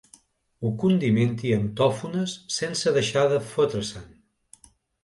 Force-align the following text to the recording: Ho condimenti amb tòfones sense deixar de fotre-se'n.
Ho 0.63 0.71
condimenti 0.83 1.53
amb 1.59 1.69
tòfones 1.83 2.35
sense 2.59 2.97
deixar 2.99 3.29
de 3.37 3.41
fotre-se'n. 3.55 4.13